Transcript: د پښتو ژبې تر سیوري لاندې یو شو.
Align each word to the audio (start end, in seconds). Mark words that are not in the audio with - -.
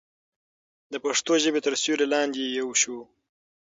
د 0.91 0.93
پښتو 1.05 1.31
ژبې 1.43 1.59
تر 1.65 1.73
سیوري 1.81 2.07
لاندې 2.13 2.41
یو 2.59 2.69
شو. 2.81 2.97